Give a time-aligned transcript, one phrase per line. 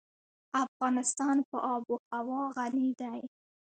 [0.63, 3.19] افغانستان په آب وهوا غني دی.